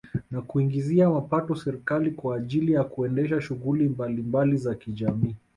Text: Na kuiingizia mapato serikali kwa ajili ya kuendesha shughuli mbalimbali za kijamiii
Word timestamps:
Na 0.31 0.41
kuiingizia 0.41 1.09
mapato 1.09 1.55
serikali 1.55 2.11
kwa 2.11 2.35
ajili 2.35 2.71
ya 2.71 2.83
kuendesha 2.83 3.41
shughuli 3.41 3.89
mbalimbali 3.89 4.57
za 4.57 4.75
kijamiii 4.75 5.35